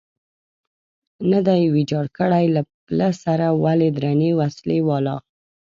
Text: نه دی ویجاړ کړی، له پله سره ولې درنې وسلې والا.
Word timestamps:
نه 1.31 1.39
دی 1.47 1.61
ویجاړ 1.73 2.05
کړی، 2.17 2.45
له 2.55 2.61
پله 2.85 3.09
سره 3.23 3.47
ولې 3.63 3.89
درنې 3.97 4.31
وسلې 4.39 4.79
والا. 4.87 5.15